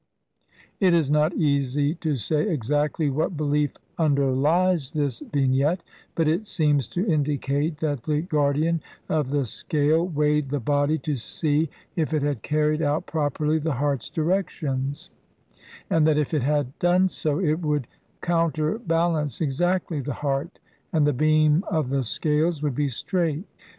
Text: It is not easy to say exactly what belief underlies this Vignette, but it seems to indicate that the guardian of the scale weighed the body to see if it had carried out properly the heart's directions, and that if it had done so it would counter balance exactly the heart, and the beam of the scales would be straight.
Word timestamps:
It 0.79 0.95
is 0.95 1.11
not 1.11 1.35
easy 1.35 1.93
to 1.93 2.15
say 2.15 2.49
exactly 2.49 3.11
what 3.11 3.37
belief 3.37 3.73
underlies 3.99 4.89
this 4.89 5.19
Vignette, 5.31 5.83
but 6.15 6.27
it 6.27 6.47
seems 6.47 6.87
to 6.87 7.05
indicate 7.05 7.77
that 7.81 8.05
the 8.05 8.23
guardian 8.23 8.81
of 9.07 9.29
the 9.29 9.45
scale 9.45 10.07
weighed 10.07 10.49
the 10.49 10.59
body 10.59 10.97
to 10.97 11.17
see 11.17 11.69
if 11.95 12.15
it 12.15 12.23
had 12.23 12.41
carried 12.41 12.81
out 12.81 13.05
properly 13.05 13.59
the 13.59 13.73
heart's 13.73 14.09
directions, 14.09 15.11
and 15.87 16.07
that 16.07 16.17
if 16.17 16.33
it 16.33 16.41
had 16.41 16.79
done 16.79 17.07
so 17.07 17.37
it 17.39 17.61
would 17.61 17.85
counter 18.21 18.79
balance 18.79 19.39
exactly 19.39 20.01
the 20.01 20.15
heart, 20.15 20.57
and 20.91 21.05
the 21.05 21.13
beam 21.13 21.63
of 21.69 21.89
the 21.91 22.03
scales 22.03 22.63
would 22.63 22.73
be 22.73 22.89
straight. 22.89 23.45